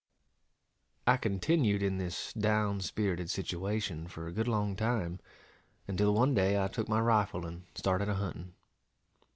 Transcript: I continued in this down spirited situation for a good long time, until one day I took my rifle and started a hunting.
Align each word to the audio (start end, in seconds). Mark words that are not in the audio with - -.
I 1.05 1.17
continued 1.17 1.83
in 1.83 1.99
this 1.99 2.33
down 2.33 2.81
spirited 2.81 3.29
situation 3.29 4.07
for 4.07 4.25
a 4.25 4.31
good 4.31 4.47
long 4.47 4.75
time, 4.75 5.19
until 5.87 6.15
one 6.15 6.33
day 6.33 6.57
I 6.59 6.69
took 6.69 6.89
my 6.89 6.99
rifle 6.99 7.45
and 7.45 7.67
started 7.75 8.09
a 8.09 8.15
hunting. 8.15 8.55